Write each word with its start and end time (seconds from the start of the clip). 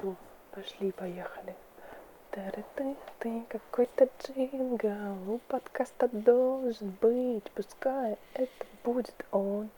Все, 0.00 0.16
пошли, 0.52 0.92
поехали. 0.92 1.54
Ты, 2.30 2.96
ты 3.18 3.44
какой-то 3.50 4.08
джингл, 4.22 5.34
у 5.34 5.38
подкаста 5.46 6.08
должен 6.08 6.94
быть, 7.02 7.44
пускай 7.54 8.16
это 8.32 8.66
будет 8.82 9.26
он. 9.30 9.68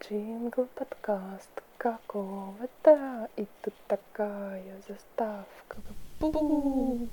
Джингл 0.00 0.66
подкаст 0.74 1.62
какого-то, 1.78 3.30
и 3.36 3.46
тут 3.62 3.74
такая 3.88 4.82
заставка. 4.86 5.78
Бу! 6.20 7.08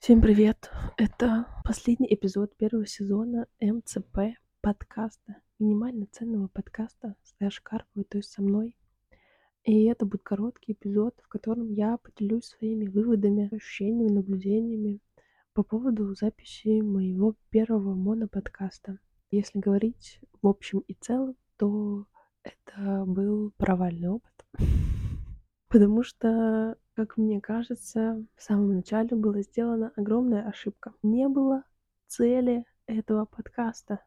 Всем 0.00 0.20
привет! 0.20 0.70
Это 0.96 1.46
последний 1.64 2.12
эпизод 2.12 2.56
первого 2.56 2.86
сезона 2.86 3.46
МЦП 3.60 4.36
подкаста, 4.62 5.36
минимально 5.60 6.06
ценного 6.10 6.48
подкаста 6.48 7.14
с 7.22 7.60
Карповой, 7.60 8.04
то 8.04 8.18
есть 8.18 8.32
со 8.32 8.42
мной. 8.42 8.74
И 9.64 9.84
это 9.84 10.06
будет 10.06 10.22
короткий 10.22 10.72
эпизод, 10.72 11.14
в 11.22 11.28
котором 11.28 11.70
я 11.72 11.98
поделюсь 11.98 12.46
своими 12.46 12.86
выводами, 12.86 13.54
ощущениями, 13.54 14.12
наблюдениями 14.12 15.00
по 15.52 15.62
поводу 15.62 16.14
записи 16.14 16.80
моего 16.80 17.34
первого 17.50 17.94
моноподкаста. 17.94 18.98
Если 19.30 19.58
говорить 19.58 20.20
в 20.40 20.46
общем 20.46 20.80
и 20.86 20.94
целом, 20.94 21.36
то 21.56 22.06
это 22.42 23.04
был 23.06 23.52
провальный 23.56 24.08
опыт. 24.08 24.46
Потому 25.68 26.02
что, 26.02 26.76
как 26.94 27.16
мне 27.16 27.40
кажется, 27.40 28.24
в 28.36 28.42
самом 28.42 28.74
начале 28.74 29.16
была 29.16 29.42
сделана 29.42 29.92
огромная 29.96 30.48
ошибка. 30.48 30.94
Не 31.02 31.28
было 31.28 31.64
цели 32.06 32.64
этого 32.86 33.26
подкаста. 33.26 34.00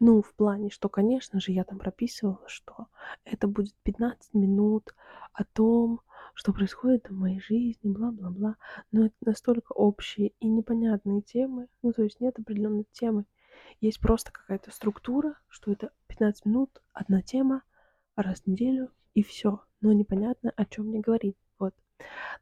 Ну, 0.00 0.22
в 0.22 0.34
плане, 0.34 0.70
что, 0.70 0.88
конечно 0.88 1.40
же, 1.40 1.52
я 1.52 1.64
там 1.64 1.78
прописывала, 1.78 2.42
что 2.46 2.86
это 3.24 3.48
будет 3.48 3.74
15 3.82 4.34
минут 4.34 4.94
о 5.32 5.44
том, 5.44 6.00
что 6.34 6.52
происходит 6.52 7.08
в 7.08 7.14
моей 7.14 7.40
жизни, 7.40 7.90
бла-бла-бла. 7.90 8.56
Но 8.92 9.06
это 9.06 9.16
настолько 9.20 9.72
общие 9.72 10.32
и 10.40 10.46
непонятные 10.46 11.22
темы. 11.22 11.68
Ну, 11.82 11.92
то 11.92 12.02
есть 12.02 12.20
нет 12.20 12.38
определенной 12.38 12.86
темы. 12.92 13.24
Есть 13.80 14.00
просто 14.00 14.32
какая-то 14.32 14.70
структура, 14.70 15.38
что 15.48 15.72
это 15.72 15.90
15 16.06 16.46
минут, 16.46 16.82
одна 16.92 17.22
тема, 17.22 17.62
раз 18.14 18.40
в 18.40 18.46
неделю, 18.46 18.92
и 19.14 19.22
все. 19.22 19.62
Но 19.80 19.92
непонятно, 19.92 20.52
о 20.56 20.64
чем 20.64 20.86
мне 20.86 21.00
говорить. 21.00 21.36
Вот. 21.58 21.74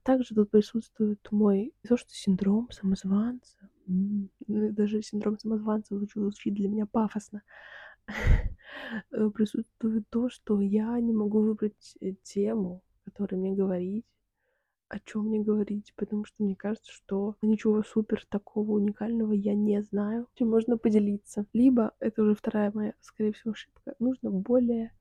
Также 0.03 0.34
тут 0.34 0.50
присутствует 0.50 1.27
мой, 1.30 1.75
то 1.86 1.97
что 1.97 2.10
синдром 2.10 2.70
самозванца, 2.70 3.70
даже 3.86 5.02
синдром 5.02 5.38
самозванца 5.38 5.98
звучит 6.14 6.54
для 6.54 6.68
меня 6.68 6.86
пафосно. 6.86 7.42
Э, 9.10 9.30
присутствует 9.30 10.08
то, 10.10 10.28
что 10.28 10.60
я 10.60 11.00
не 11.00 11.12
могу 11.12 11.40
выбрать 11.40 11.96
э, 12.00 12.12
тему, 12.22 12.82
которой 13.04 13.36
мне 13.36 13.54
говорить, 13.54 14.04
о 14.88 15.00
чем 15.00 15.28
мне 15.28 15.40
говорить, 15.40 15.92
потому 15.96 16.24
что 16.24 16.44
мне 16.44 16.54
кажется, 16.54 16.92
что 16.92 17.36
ничего 17.42 17.82
супер 17.82 18.24
такого 18.28 18.72
уникального 18.72 19.32
я 19.32 19.54
не 19.54 19.82
знаю, 19.82 20.28
чем 20.34 20.50
можно 20.50 20.78
поделиться. 20.78 21.46
Либо, 21.52 21.94
это 22.00 22.22
уже 22.22 22.34
вторая 22.34 22.70
моя, 22.72 22.94
скорее 23.00 23.32
всего, 23.32 23.52
ошибка, 23.52 23.94
нужно 23.98 24.30
более 24.30 24.92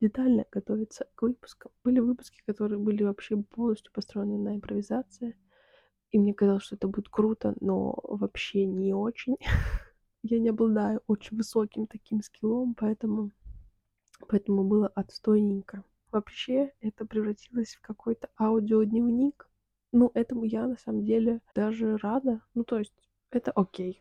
детально 0.00 0.44
готовиться 0.50 1.06
к 1.14 1.22
выпускам. 1.22 1.72
Были 1.84 2.00
выпуски, 2.00 2.42
которые 2.46 2.78
были 2.78 3.04
вообще 3.04 3.36
полностью 3.36 3.92
построены 3.92 4.38
на 4.38 4.56
импровизации, 4.56 5.36
и 6.14 6.18
мне 6.18 6.32
казалось, 6.32 6.62
что 6.62 6.76
это 6.76 6.86
будет 6.86 7.08
круто, 7.08 7.56
но 7.60 7.98
вообще 8.04 8.66
не 8.66 8.94
очень. 8.94 9.36
Я 10.22 10.38
не 10.38 10.50
обладаю 10.50 11.02
очень 11.08 11.36
высоким 11.36 11.88
таким 11.88 12.22
скиллом, 12.22 12.76
поэтому, 12.76 13.32
поэтому 14.28 14.62
было 14.62 14.86
отстойненько. 14.86 15.82
Вообще 16.12 16.72
это 16.80 17.04
превратилось 17.04 17.74
в 17.74 17.80
какой-то 17.80 18.28
аудиодневник. 18.38 19.50
Ну, 19.90 20.12
этому 20.14 20.44
я 20.44 20.68
на 20.68 20.76
самом 20.76 21.02
деле 21.04 21.40
даже 21.52 21.96
рада. 21.96 22.40
Ну, 22.54 22.62
то 22.62 22.78
есть 22.78 22.94
это 23.32 23.50
окей. 23.50 24.00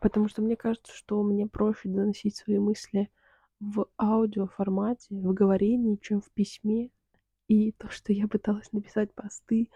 Потому 0.00 0.28
что 0.28 0.40
мне 0.40 0.54
кажется, 0.54 0.94
что 0.94 1.20
мне 1.24 1.48
проще 1.48 1.88
доносить 1.88 2.36
свои 2.36 2.60
мысли 2.60 3.10
в 3.58 3.88
аудиоформате, 3.98 5.08
в 5.10 5.34
говорении, 5.34 5.96
чем 5.96 6.20
в 6.20 6.30
письме. 6.30 6.90
И 7.46 7.72
то, 7.72 7.90
что 7.90 8.12
я 8.12 8.26
пыталась 8.26 8.72
написать 8.72 9.12
посты 9.14 9.70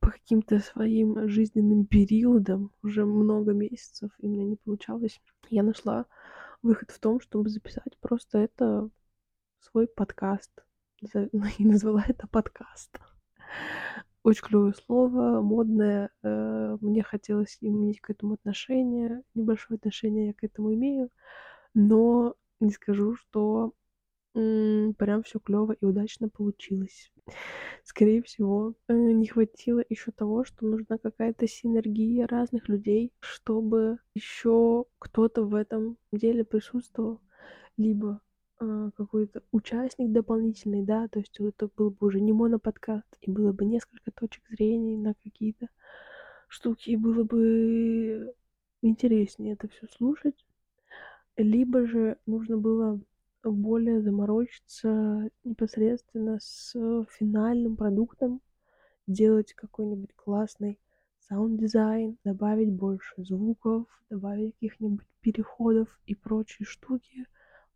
по 0.00 0.10
каким-то 0.10 0.60
своим 0.60 1.28
жизненным 1.28 1.84
периодам 1.84 2.70
уже 2.82 3.04
много 3.04 3.52
месяцев, 3.52 4.10
и 4.18 4.26
у 4.26 4.30
меня 4.30 4.44
не 4.44 4.56
получалось, 4.56 5.20
я 5.50 5.64
нашла 5.64 6.06
выход 6.62 6.90
в 6.90 7.00
том, 7.00 7.20
чтобы 7.20 7.48
записать 7.48 7.98
просто 8.00 8.38
это 8.38 8.88
свой 9.60 9.88
подкаст. 9.88 10.50
И 11.00 11.08
назвала 11.64 12.04
это 12.06 12.26
подкаст. 12.28 13.00
Очень 14.22 14.44
клевое 14.44 14.74
слово, 14.74 15.40
модное. 15.40 16.10
Э, 16.22 16.76
мне 16.80 17.02
хотелось 17.02 17.58
иметь 17.60 18.00
к 18.00 18.10
этому 18.10 18.34
отношение. 18.34 19.22
Небольшое 19.34 19.78
отношение 19.78 20.28
я 20.28 20.34
к 20.34 20.44
этому 20.44 20.74
имею. 20.74 21.10
Но 21.74 22.34
не 22.60 22.70
скажу, 22.70 23.14
что 23.14 23.72
Прям 24.34 25.22
все 25.24 25.38
клево 25.40 25.72
и 25.72 25.84
удачно 25.84 26.28
получилось. 26.28 27.10
Скорее 27.84 28.22
всего, 28.22 28.74
э, 28.88 28.94
не 28.94 29.26
хватило 29.26 29.82
еще 29.88 30.12
того, 30.12 30.44
что 30.44 30.66
нужна 30.66 30.98
какая-то 30.98 31.46
синергия 31.48 32.26
разных 32.26 32.68
людей, 32.68 33.12
чтобы 33.20 33.98
еще 34.14 34.84
кто-то 34.98 35.44
в 35.44 35.54
этом 35.54 35.96
деле 36.12 36.44
присутствовал, 36.44 37.20
либо 37.76 38.20
э, 38.60 38.90
какой-то 38.96 39.42
участник 39.52 40.12
дополнительный, 40.12 40.84
да, 40.84 41.08
то 41.08 41.18
есть 41.18 41.38
это 41.40 41.68
был 41.76 41.90
бы 41.90 42.06
уже 42.06 42.20
не 42.20 42.32
моноподкаст, 42.32 43.16
и 43.20 43.30
было 43.30 43.52
бы 43.52 43.64
несколько 43.64 44.10
точек 44.12 44.42
зрения 44.50 44.96
на 44.98 45.14
какие-то 45.14 45.68
штуки, 46.48 46.90
и 46.90 46.96
было 46.96 47.24
бы 47.24 48.34
интереснее 48.82 49.54
это 49.54 49.68
все 49.68 49.86
слушать. 49.96 50.44
Либо 51.36 51.86
же 51.86 52.18
нужно 52.26 52.58
было 52.58 53.00
более 53.42 54.02
заморочиться 54.02 55.30
непосредственно 55.44 56.38
с 56.40 56.72
финальным 57.18 57.76
продуктом, 57.76 58.40
делать 59.06 59.54
какой-нибудь 59.54 60.14
классный 60.14 60.78
саунд-дизайн, 61.28 62.18
добавить 62.24 62.72
больше 62.72 63.14
звуков, 63.24 63.86
добавить 64.10 64.54
каких-нибудь 64.54 65.06
переходов 65.20 65.88
и 66.06 66.14
прочие 66.14 66.66
штуки 66.66 67.26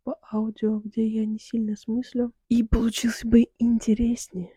по 0.03 0.17
аудио, 0.31 0.79
где 0.79 1.07
я 1.07 1.25
не 1.25 1.39
сильно 1.39 1.75
смыслю. 1.75 2.33
И 2.49 2.63
получился 2.63 3.27
бы 3.27 3.47
интереснее 3.59 4.51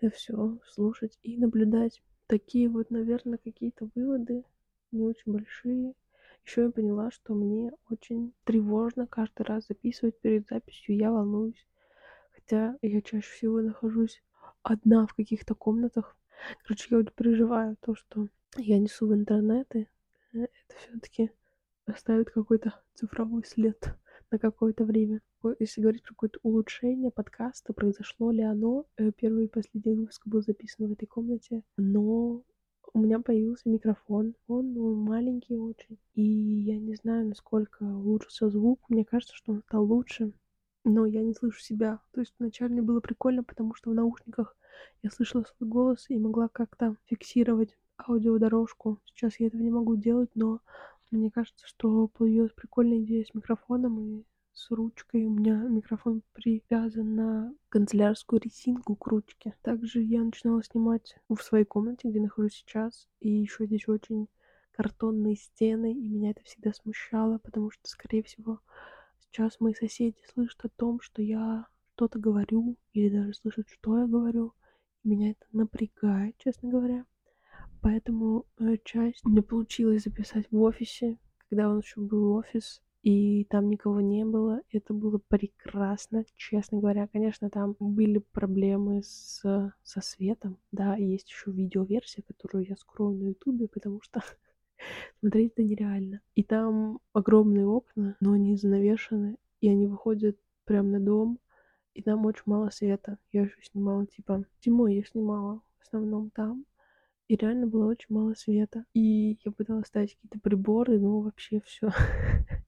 это 0.00 0.14
все 0.14 0.58
слушать 0.66 1.18
и 1.22 1.36
наблюдать. 1.36 2.02
Такие 2.26 2.68
вот, 2.68 2.90
наверное, 2.90 3.38
какие-то 3.38 3.90
выводы, 3.94 4.44
не 4.92 5.02
очень 5.02 5.32
большие. 5.32 5.94
Еще 6.44 6.62
я 6.62 6.70
поняла, 6.70 7.10
что 7.10 7.34
мне 7.34 7.72
очень 7.90 8.32
тревожно 8.44 9.06
каждый 9.06 9.42
раз 9.42 9.66
записывать 9.66 10.18
перед 10.20 10.48
записью, 10.48 10.96
я 10.96 11.10
волнуюсь. 11.10 11.66
Хотя 12.32 12.76
я 12.82 13.02
чаще 13.02 13.30
всего 13.30 13.60
нахожусь 13.60 14.22
одна 14.62 15.06
в 15.06 15.14
каких-то 15.14 15.54
комнатах. 15.54 16.16
Короче, 16.64 16.88
я 16.90 16.98
вот 16.98 17.12
переживаю 17.12 17.76
то, 17.80 17.94
что 17.94 18.28
я 18.56 18.78
несу 18.78 19.06
в 19.06 19.14
интернеты. 19.14 19.88
Э, 20.32 20.44
это 20.44 20.76
все-таки 20.78 21.30
оставит 21.86 22.30
какой-то 22.30 22.80
цифровой 22.94 23.44
след 23.44 23.94
на 24.30 24.38
какое-то 24.38 24.84
время. 24.84 25.20
Если 25.58 25.80
говорить 25.80 26.02
про 26.02 26.14
какое-то 26.14 26.38
улучшение 26.42 27.10
подкаста, 27.10 27.72
произошло 27.72 28.30
ли 28.30 28.42
оно? 28.42 28.86
Э, 28.96 29.10
первый 29.12 29.44
и 29.44 29.48
последний 29.48 29.94
выпуск 29.94 30.26
был 30.26 30.42
записан 30.42 30.88
в 30.88 30.92
этой 30.92 31.06
комнате, 31.06 31.62
но 31.76 32.42
у 32.92 32.98
меня 32.98 33.20
появился 33.20 33.68
микрофон. 33.68 34.34
Он 34.46 34.72
ну, 34.74 34.94
маленький 34.94 35.56
очень. 35.56 35.98
И 36.14 36.22
я 36.22 36.78
не 36.78 36.94
знаю, 36.94 37.28
насколько 37.28 37.82
улучшился 37.82 38.50
звук. 38.50 38.80
Мне 38.88 39.04
кажется, 39.04 39.34
что 39.36 39.52
он 39.52 39.62
стал 39.62 39.84
лучше. 39.84 40.32
Но 40.84 41.06
я 41.06 41.22
не 41.22 41.34
слышу 41.34 41.60
себя. 41.60 42.00
То 42.12 42.20
есть 42.20 42.34
вначале 42.38 42.72
мне 42.72 42.82
было 42.82 43.00
прикольно, 43.00 43.44
потому 43.44 43.74
что 43.74 43.90
в 43.90 43.94
наушниках 43.94 44.56
я 45.02 45.10
слышала 45.10 45.44
свой 45.44 45.68
голос 45.68 46.06
и 46.08 46.18
могла 46.18 46.48
как-то 46.48 46.96
фиксировать 47.06 47.76
аудиодорожку. 47.98 48.98
Сейчас 49.04 49.38
я 49.38 49.48
этого 49.48 49.60
не 49.60 49.70
могу 49.70 49.96
делать, 49.96 50.30
но 50.34 50.60
мне 51.10 51.30
кажется, 51.30 51.66
что 51.66 52.08
появилась 52.08 52.52
прикольная 52.52 53.00
идея 53.00 53.24
с 53.24 53.34
микрофоном, 53.34 54.00
и 54.00 54.24
с 54.52 54.70
ручкой. 54.70 55.24
У 55.24 55.30
меня 55.30 55.54
микрофон 55.54 56.22
привязан 56.32 57.14
на 57.14 57.54
канцелярскую 57.68 58.40
резинку 58.40 58.96
к 58.96 59.06
ручке. 59.06 59.54
Также 59.62 60.02
я 60.02 60.22
начинала 60.22 60.62
снимать 60.62 61.16
в 61.28 61.38
своей 61.38 61.64
комнате, 61.64 62.08
где 62.08 62.20
нахожусь 62.20 62.54
сейчас. 62.54 63.08
И 63.20 63.30
еще 63.30 63.66
здесь 63.66 63.88
очень 63.88 64.28
картонные 64.72 65.36
стены, 65.36 65.92
и 65.92 66.08
меня 66.08 66.30
это 66.30 66.42
всегда 66.44 66.72
смущало, 66.72 67.38
потому 67.38 67.70
что, 67.70 67.88
скорее 67.88 68.22
всего, 68.22 68.60
сейчас 69.18 69.60
мои 69.60 69.74
соседи 69.74 70.16
слышат 70.32 70.64
о 70.64 70.68
том, 70.68 71.00
что 71.00 71.22
я 71.22 71.66
что-то 71.94 72.18
говорю, 72.18 72.76
или 72.94 73.14
даже 73.14 73.34
слышат, 73.34 73.68
что 73.68 73.98
я 73.98 74.06
говорю. 74.06 74.54
Меня 75.04 75.32
это 75.32 75.44
напрягает, 75.52 76.34
честно 76.38 76.70
говоря. 76.70 77.04
Поэтому 77.82 78.46
э, 78.58 78.76
часть 78.84 79.22
мне 79.24 79.42
получилось 79.42 80.04
записать 80.04 80.50
в 80.50 80.60
офисе, 80.60 81.18
когда 81.48 81.68
он 81.68 81.80
еще 81.80 82.00
был 82.00 82.32
офис, 82.32 82.82
и 83.02 83.44
там 83.44 83.70
никого 83.70 84.00
не 84.00 84.24
было. 84.24 84.60
Это 84.70 84.92
было 84.92 85.18
прекрасно, 85.28 86.24
честно 86.36 86.80
говоря. 86.80 87.08
Конечно, 87.08 87.48
там 87.48 87.74
были 87.78 88.18
проблемы 88.18 89.02
с, 89.02 89.40
со 89.82 90.00
светом. 90.00 90.58
Да, 90.70 90.96
есть 90.96 91.30
еще 91.30 91.50
видеоверсия, 91.50 92.22
которую 92.22 92.66
я 92.68 92.76
скрою 92.76 93.16
на 93.16 93.28
ютубе, 93.28 93.68
потому 93.68 94.02
что 94.02 94.20
смотреть 95.20 95.52
это 95.52 95.62
нереально. 95.62 96.20
И 96.34 96.42
там 96.42 97.00
огромные 97.14 97.66
окна, 97.66 98.16
но 98.20 98.32
они 98.32 98.56
занавешены, 98.56 99.36
и 99.60 99.68
они 99.68 99.86
выходят 99.86 100.36
прямо 100.64 100.88
на 100.90 101.00
дом, 101.00 101.38
и 101.94 102.02
там 102.02 102.26
очень 102.26 102.42
мало 102.46 102.70
света. 102.70 103.18
Я 103.32 103.42
еще 103.42 103.56
снимала, 103.62 104.06
типа, 104.06 104.44
зимой 104.62 104.96
я 104.96 105.04
снимала 105.04 105.62
в 105.78 105.86
основном 105.86 106.30
там, 106.30 106.66
и 107.28 107.36
реально 107.36 107.66
было 107.66 107.86
очень 107.90 108.14
мало 108.14 108.34
света. 108.34 108.84
И 108.92 109.38
я 109.44 109.52
пыталась 109.52 109.86
ставить 109.86 110.14
какие-то 110.16 110.38
приборы, 110.40 110.98
но 110.98 111.20
вообще 111.20 111.60
все 111.60 111.90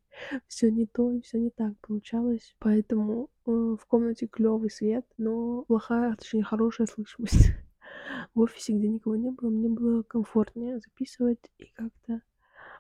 все 0.47 0.71
не 0.71 0.87
то 0.87 1.13
и 1.13 1.21
все 1.21 1.39
не 1.39 1.51
так 1.51 1.79
получалось. 1.81 2.55
Поэтому 2.59 3.31
э, 3.47 3.51
в 3.51 3.85
комнате 3.87 4.27
клевый 4.27 4.71
свет, 4.71 5.07
но 5.19 5.65
плохая, 5.65 6.15
точнее 6.17 6.45
хорошая 6.45 6.87
слышимость. 6.87 7.51
в 8.35 8.41
офисе, 8.41 8.73
где 8.73 8.89
никого 8.89 9.17
не 9.17 9.31
было, 9.31 9.51
мне 9.51 9.69
было 9.69 10.03
комфортнее 10.03 10.79
записывать 10.79 11.51
и 11.59 11.67
как-то 11.75 12.23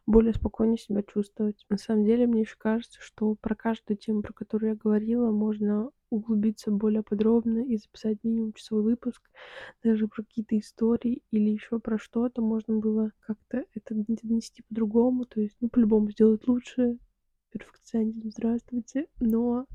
более 0.06 0.35
спокойно 0.35 0.77
себя 0.77 1.03
чувствовать. 1.03 1.65
На 1.69 1.79
самом 1.79 2.05
деле, 2.05 2.27
мне 2.27 2.43
еще 2.43 2.56
кажется, 2.59 2.99
что 3.00 3.37
про 3.37 3.55
каждую 3.55 3.97
тему, 3.97 4.23
про 4.23 4.33
которую 4.33 4.71
я 4.71 4.77
говорила, 4.77 5.31
можно 5.31 5.91
углубиться 6.11 6.71
более 6.71 7.03
подробно 7.03 7.65
и 7.65 7.77
записать 7.77 8.19
минимум 8.23 8.53
часовой 8.53 8.83
выпуск. 8.83 9.23
Даже 9.83 10.09
про 10.09 10.23
какие-то 10.23 10.59
истории 10.59 11.23
или 11.31 11.50
еще 11.50 11.79
про 11.79 11.99
что-то 11.99 12.43
можно 12.43 12.77
было 12.77 13.12
как-то 13.21 13.65
это 13.75 13.95
донести 13.95 14.62
по-другому. 14.69 15.25
То 15.25 15.41
есть, 15.41 15.56
ну, 15.61 15.69
по-любому 15.69 16.11
сделать 16.11 16.47
лучше. 16.47 16.99
Перфекционизм, 17.52 18.31
здравствуйте. 18.31 19.08
Но 19.20 19.66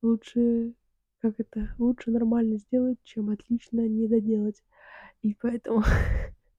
лучше, 0.00 0.72
как 1.20 1.34
это, 1.38 1.74
лучше 1.78 2.10
нормально 2.10 2.56
сделать, 2.56 2.98
чем 3.04 3.28
отлично 3.28 3.86
не 3.86 4.08
доделать. 4.08 4.64
И 5.20 5.34
поэтому 5.34 5.82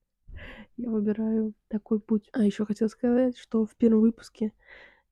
я 0.77 0.91
выбираю 0.91 1.55
такой 1.69 1.99
путь. 1.99 2.29
А 2.33 2.43
еще 2.43 2.67
хотела 2.67 2.87
сказать, 2.87 3.35
что 3.35 3.65
в 3.65 3.75
первом 3.75 4.01
выпуске 4.01 4.53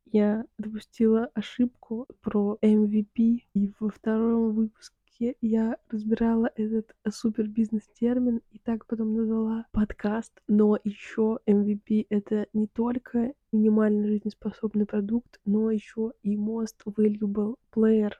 я 0.05 0.45
допустила 0.59 1.31
ошибку 1.33 2.07
про 2.21 2.59
MVP, 2.61 3.45
и 3.55 3.73
во 3.79 3.89
втором 3.89 4.53
выпуске 4.53 5.00
я 5.41 5.77
разбирала 5.89 6.51
этот 6.55 6.95
супер 7.09 7.47
бизнес-термин 7.47 8.41
и 8.51 8.59
так 8.59 8.85
потом 8.87 9.13
назвала 9.13 9.67
подкаст. 9.71 10.33
Но 10.47 10.77
еще 10.83 11.39
MVP 11.45 12.07
это 12.09 12.47
не 12.53 12.67
только 12.67 13.33
минимально 13.51 14.07
жизнеспособный 14.07 14.85
продукт, 14.85 15.39
но 15.45 15.69
еще 15.69 16.13
и 16.23 16.35
most 16.35 16.77
valuable 16.85 17.55
player, 17.71 18.13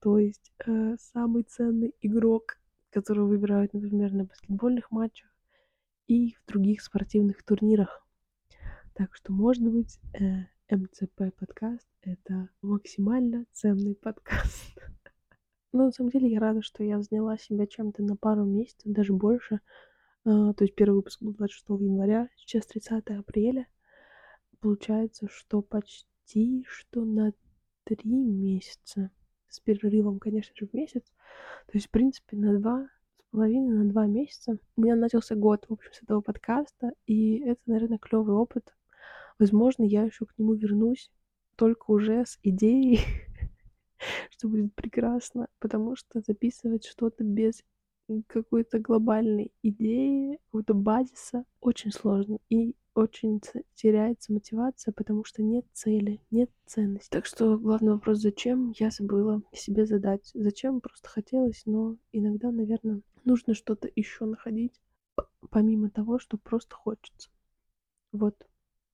то 0.00 0.18
есть 0.18 0.52
э, 0.66 0.96
самый 0.98 1.42
ценный 1.42 1.94
игрок, 2.00 2.58
который 2.90 3.24
выбирают, 3.24 3.74
например, 3.74 4.12
на 4.12 4.24
баскетбольных 4.24 4.90
матчах 4.90 5.28
и 6.06 6.34
в 6.34 6.46
других 6.46 6.82
спортивных 6.82 7.42
турнирах. 7.42 8.06
Так 8.94 9.14
что, 9.14 9.32
может 9.32 9.64
быть, 9.64 9.98
э, 10.18 10.46
МЦП 10.74 11.34
подкаст— 11.38 11.86
это 12.02 12.48
максимально 12.62 13.44
ценный 13.52 13.94
подкаст. 13.94 14.78
Но 15.76 15.84
на 15.84 15.92
самом 15.92 16.10
деле 16.10 16.30
я 16.30 16.40
рада, 16.40 16.62
что 16.62 16.82
я 16.82 17.02
заняла 17.02 17.36
себя 17.36 17.66
чем-то 17.66 18.02
на 18.02 18.16
пару 18.16 18.44
месяцев, 18.46 18.90
даже 18.90 19.12
больше. 19.12 19.60
А, 20.24 20.54
то 20.54 20.64
есть 20.64 20.74
первый 20.74 20.96
выпуск 20.96 21.20
был 21.20 21.34
26 21.34 21.68
января, 21.82 22.30
сейчас 22.36 22.66
30 22.66 23.10
апреля. 23.10 23.66
Получается, 24.60 25.28
что 25.30 25.60
почти 25.60 26.64
что 26.66 27.04
на 27.04 27.34
три 27.84 28.10
месяца. 28.10 29.10
С 29.48 29.60
перерывом, 29.60 30.18
конечно 30.18 30.54
же, 30.56 30.66
в 30.66 30.72
месяц. 30.72 31.02
То 31.66 31.72
есть, 31.74 31.88
в 31.88 31.90
принципе, 31.90 32.38
на 32.38 32.58
два 32.58 32.88
половиной 33.30 33.76
на 33.76 33.84
два 33.84 34.06
месяца. 34.06 34.58
У 34.76 34.80
меня 34.80 34.96
начался 34.96 35.34
год, 35.34 35.66
в 35.68 35.74
общем, 35.74 35.92
с 35.92 36.02
этого 36.02 36.22
подкаста, 36.22 36.92
и 37.06 37.40
это, 37.40 37.60
наверное, 37.66 37.98
клевый 37.98 38.34
опыт. 38.34 38.74
Возможно, 39.38 39.82
я 39.82 40.04
еще 40.04 40.24
к 40.24 40.38
нему 40.38 40.54
вернусь, 40.54 41.10
только 41.54 41.90
уже 41.90 42.24
с 42.24 42.38
идеей, 42.42 43.00
что 44.30 44.48
будет 44.48 44.74
прекрасно, 44.74 45.48
потому 45.58 45.96
что 45.96 46.20
записывать 46.20 46.86
что-то 46.86 47.24
без 47.24 47.62
какой-то 48.28 48.78
глобальной 48.78 49.52
идеи, 49.62 50.38
какого-то 50.46 50.74
базиса 50.74 51.44
очень 51.60 51.90
сложно. 51.90 52.38
И 52.48 52.76
очень 52.94 53.42
теряется 53.74 54.32
мотивация, 54.32 54.92
потому 54.92 55.24
что 55.24 55.42
нет 55.42 55.66
цели, 55.72 56.20
нет 56.30 56.50
ценности. 56.64 57.10
Так 57.10 57.26
что 57.26 57.58
главный 57.58 57.92
вопрос, 57.92 58.18
зачем, 58.18 58.72
я 58.78 58.90
забыла 58.90 59.42
себе 59.52 59.84
задать. 59.86 60.30
Зачем 60.34 60.80
просто 60.80 61.08
хотелось, 61.08 61.62
но 61.66 61.96
иногда, 62.12 62.50
наверное, 62.50 63.02
нужно 63.24 63.54
что-то 63.54 63.90
еще 63.94 64.24
находить, 64.24 64.80
помимо 65.50 65.90
того, 65.90 66.18
что 66.18 66.38
просто 66.38 66.74
хочется. 66.74 67.28
Вот 68.12 68.34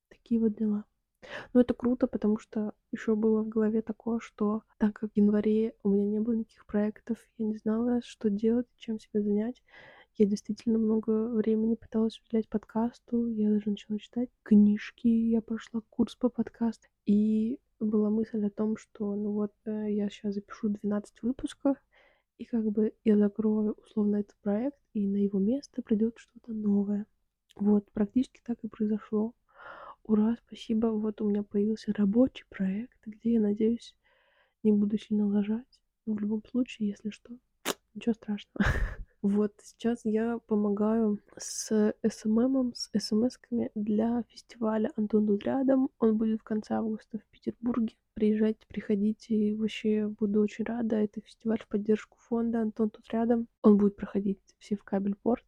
такие 0.08 0.40
вот 0.40 0.54
дела. 0.54 0.84
Но 1.52 1.60
это 1.60 1.74
круто, 1.74 2.06
потому 2.06 2.38
что 2.38 2.74
еще 2.90 3.14
было 3.14 3.42
в 3.42 3.48
голове 3.48 3.82
такое, 3.82 4.18
что 4.20 4.62
так 4.78 4.94
как 4.94 5.12
в 5.12 5.16
январе 5.16 5.74
у 5.82 5.88
меня 5.90 6.04
не 6.04 6.20
было 6.20 6.34
никаких 6.34 6.66
проектов, 6.66 7.18
я 7.38 7.46
не 7.46 7.56
знала, 7.56 8.00
что 8.02 8.30
делать, 8.30 8.66
чем 8.78 8.98
себя 8.98 9.22
занять. 9.22 9.62
Я 10.16 10.26
действительно 10.26 10.78
много 10.78 11.28
времени 11.28 11.74
пыталась 11.74 12.20
уделять 12.20 12.48
подкасту. 12.48 13.28
Я 13.28 13.48
даже 13.48 13.70
начала 13.70 13.98
читать 13.98 14.28
книжки. 14.42 15.08
Я 15.08 15.40
прошла 15.40 15.80
курс 15.88 16.16
по 16.16 16.28
подкасту. 16.28 16.86
И 17.06 17.58
была 17.80 18.10
мысль 18.10 18.44
о 18.44 18.50
том, 18.50 18.76
что 18.76 19.14
ну 19.14 19.32
вот 19.32 19.52
э, 19.64 19.90
я 19.90 20.08
сейчас 20.08 20.34
запишу 20.34 20.68
12 20.68 21.22
выпусков, 21.22 21.76
и 22.38 22.44
как 22.44 22.64
бы 22.70 22.92
я 23.04 23.16
закрою 23.16 23.74
условно 23.84 24.16
этот 24.16 24.36
проект, 24.42 24.78
и 24.94 25.06
на 25.06 25.16
его 25.16 25.38
место 25.38 25.82
придет 25.82 26.18
что-то 26.18 26.52
новое. 26.52 27.06
Вот, 27.56 27.90
практически 27.92 28.40
так 28.44 28.58
и 28.62 28.68
произошло. 28.68 29.34
Ура, 30.04 30.36
спасибо. 30.46 30.86
Вот 30.88 31.20
у 31.20 31.28
меня 31.28 31.42
появился 31.42 31.92
рабочий 31.92 32.44
проект, 32.48 32.98
где 33.06 33.34
я 33.34 33.40
надеюсь, 33.40 33.94
не 34.62 34.72
буду 34.72 34.98
сильно 34.98 35.26
лажать. 35.26 35.80
Но 36.06 36.14
в 36.14 36.20
любом 36.20 36.44
случае, 36.44 36.88
если 36.88 37.10
что, 37.10 37.36
ничего 37.94 38.14
страшного. 38.14 38.66
Вот 39.22 39.52
сейчас 39.62 40.00
я 40.02 40.38
помогаю 40.48 41.20
с 41.36 41.94
СММом, 42.04 42.74
с 42.74 42.90
СМСками 42.98 43.70
для 43.76 44.24
фестиваля 44.24 44.90
Антон 44.96 45.28
тут 45.28 45.44
рядом. 45.44 45.90
Он 46.00 46.18
будет 46.18 46.40
в 46.40 46.42
конце 46.42 46.74
августа 46.74 47.18
в 47.18 47.24
Петербурге. 47.30 47.94
Приезжайте, 48.14 48.66
приходите, 48.66 49.32
и 49.36 49.54
вообще 49.54 50.08
буду 50.08 50.40
очень 50.40 50.64
рада. 50.64 50.96
Это 50.96 51.20
фестиваль 51.20 51.60
в 51.60 51.68
поддержку 51.68 52.18
фонда 52.18 52.62
Антон 52.62 52.90
тут 52.90 53.08
рядом. 53.12 53.46
Он 53.62 53.76
будет 53.76 53.94
проходить 53.94 54.40
все 54.58 54.74
в 54.74 54.82
Кабельпорт. 54.82 55.46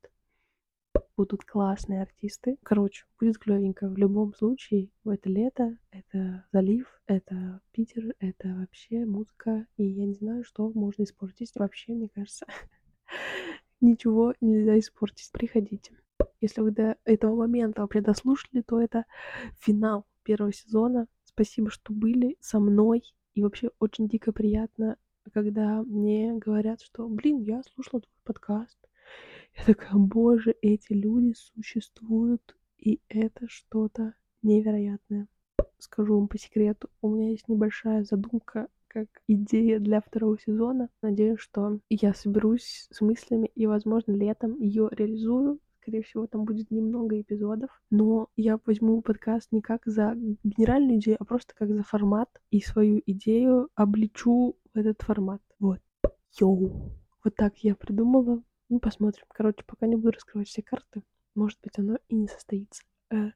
Будут 1.17 1.45
классные 1.45 2.03
артисты. 2.03 2.59
Короче, 2.63 3.05
будет 3.21 3.39
клевенько. 3.39 3.89
В 3.89 3.97
любом 3.97 4.35
случае, 4.35 4.91
это 5.05 5.29
лето, 5.29 5.79
это 5.91 6.45
залив, 6.53 6.87
это 7.07 7.61
Питер, 7.73 8.15
это 8.19 8.49
вообще 8.49 9.05
музыка. 9.05 9.67
И 9.77 9.85
я 9.85 10.07
не 10.07 10.15
знаю, 10.15 10.45
что 10.45 10.71
можно 10.75 11.05
испортить 11.05 11.53
вообще, 11.55 11.93
мне 11.93 12.09
кажется. 12.09 12.47
ничего 13.81 14.35
нельзя 14.41 14.79
испортить. 14.79 15.31
Приходите. 15.33 15.93
Если 16.41 16.61
вы 16.61 16.71
до 16.73 16.97
этого 17.05 17.37
момента 17.37 17.83
вообще 17.83 18.01
дослушали, 18.01 18.63
то 18.63 18.81
это 18.81 19.05
финал 19.61 20.07
первого 20.23 20.53
сезона. 20.53 21.07
Спасибо, 21.25 21.71
что 21.71 21.93
были 21.93 22.37
со 22.41 22.59
мной. 22.59 23.03
И 23.35 23.43
вообще 23.43 23.71
очень 23.79 24.09
дико 24.09 24.33
приятно, 24.33 24.97
когда 25.33 25.83
мне 25.83 26.35
говорят, 26.35 26.81
что, 26.81 27.09
блин, 27.09 27.39
я 27.39 27.63
слушала 27.63 28.01
твой 28.01 28.21
подкаст. 28.25 28.79
Я 29.57 29.65
такая, 29.67 29.95
боже, 29.95 30.55
эти 30.63 30.93
люди 30.93 31.35
существуют, 31.35 32.57
и 32.79 33.01
это 33.09 33.47
что-то 33.49 34.15
невероятное. 34.43 35.29
Скажу 35.79 36.19
вам 36.19 36.29
по 36.29 36.39
секрету, 36.39 36.89
у 37.03 37.09
меня 37.09 37.31
есть 37.31 37.49
небольшая 37.49 38.05
задумка 38.05 38.69
как 38.89 39.09
идея 39.27 39.81
для 39.81 40.01
второго 40.01 40.39
сезона. 40.39 40.89
Надеюсь, 41.03 41.41
что 41.41 41.81
я 41.91 42.15
соберусь 42.15 42.87
с 42.91 43.01
мыслями 43.01 43.51
и, 43.55 43.67
возможно, 43.67 44.13
летом 44.13 44.57
ее 44.61 44.89
реализую. 44.93 45.59
Скорее 45.81 46.03
всего, 46.03 46.27
там 46.27 46.45
будет 46.45 46.71
немного 46.71 47.21
эпизодов, 47.21 47.71
но 47.91 48.29
я 48.37 48.59
возьму 48.65 49.03
подкаст 49.03 49.53
не 49.53 49.61
как 49.61 49.83
за 49.85 50.15
генеральную 50.45 50.99
идею, 50.99 51.17
а 51.21 51.25
просто 51.25 51.55
как 51.55 51.75
за 51.75 51.83
формат 51.83 52.31
и 52.51 52.61
свою 52.61 53.03
идею 53.05 53.69
обличу 53.75 54.57
в 54.73 54.79
этот 54.79 55.03
формат. 55.03 55.43
Вот. 55.59 55.81
Йоу. 56.41 56.93
Вот 57.23 57.35
так 57.35 57.59
я 57.59 57.75
придумала. 57.75 58.43
Ну, 58.69 58.81
посмотрим. 58.81 59.25
Короче, 59.29 59.65
пока 59.67 59.87
не 59.87 59.97
буду 59.97 60.13
раскрывать 60.13 60.49
все 60.49 60.63
карты. 60.63 61.03
Может 61.35 61.59
быть, 61.63 61.79
оно 61.79 61.99
и 62.09 62.15
не 62.15 62.29
состоится. 62.29 62.83
Э, 63.11 63.31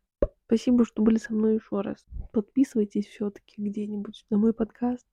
спасибо, 0.46 0.84
что 0.84 1.02
были 1.02 1.18
со 1.18 1.32
мной 1.32 1.56
еще 1.56 1.80
раз. 1.80 2.06
Подписывайтесь 2.32 3.06
все-таки 3.06 3.62
где-нибудь 3.62 4.24
на 4.30 4.38
мой 4.38 4.52
подкаст 4.52 5.06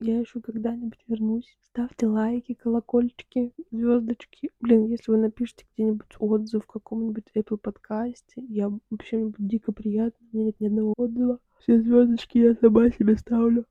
я 0.00 0.20
еще 0.20 0.40
когда-нибудь 0.40 1.00
вернусь. 1.06 1.56
Ставьте 1.62 2.06
лайки, 2.06 2.54
колокольчики, 2.54 3.52
звездочки. 3.70 4.50
Блин, 4.60 4.84
если 4.86 5.10
вы 5.10 5.18
напишите 5.18 5.66
где-нибудь 5.74 6.16
отзыв 6.18 6.64
в 6.64 6.66
каком-нибудь 6.66 7.24
Apple 7.34 7.56
подкасте, 7.56 8.42
я 8.48 8.70
вообще 8.90 9.16
мне 9.16 9.26
будет 9.26 9.48
дико 9.48 9.72
приятно. 9.72 10.26
У 10.32 10.36
меня 10.36 10.46
нет 10.46 10.60
ни 10.60 10.66
одного 10.66 10.94
отзыва. 10.96 11.38
Все 11.60 11.80
звездочки 11.80 12.38
я 12.38 12.54
сама 12.54 12.90
себе 12.90 13.16
ставлю. 13.16 13.64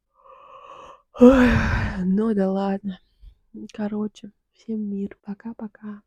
Ой, 1.20 1.48
ну 2.06 2.34
да 2.34 2.52
ладно. 2.52 3.00
Короче, 3.74 4.32
всем 4.55 4.81
мир. 4.81 5.17
Пока-пока. 5.24 6.01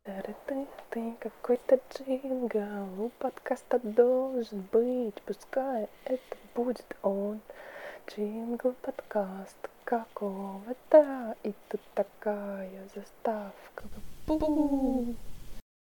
Ты, 0.90 1.14
какой-то 1.20 1.80
джингл. 1.92 3.04
У 3.04 3.08
подкаста 3.18 3.78
должен 3.82 4.66
быть. 4.72 5.20
Пускай 5.22 5.88
это 6.04 6.36
будет 6.54 6.96
он. 7.02 7.40
Джингл 8.08 8.74
подкаст 8.82 9.68
какого-то. 9.84 11.36
И 11.42 11.54
тут 11.68 11.80
такая 11.94 12.88
заставка. 12.94 13.84
Бу-бу. 14.26 15.14